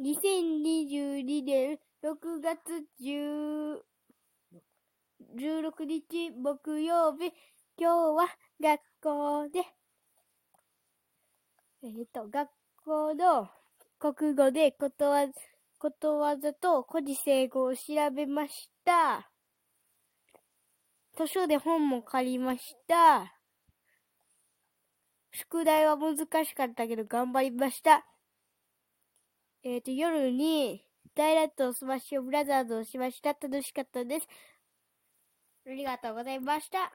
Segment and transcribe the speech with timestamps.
[0.00, 2.58] 2022年6月
[3.00, 3.78] 10
[5.36, 7.32] 16日木曜日、
[7.78, 8.26] 今日は
[8.60, 9.60] 学校で、
[11.84, 12.48] えっ、と、学
[12.84, 13.48] 校の
[14.00, 15.26] 国語でことわ
[15.78, 17.82] ことわざと古事成語を調
[18.12, 19.30] べました。
[21.16, 23.32] 図書で本も借りました。
[25.32, 28.04] 宿題は難しかったけど頑張りました。
[29.64, 30.84] えっ、と、夜に、
[31.14, 33.30] ダイラットスマッシュブラザーズをしました。
[33.30, 34.28] 楽しかったです。
[35.66, 36.92] ありがとうございました。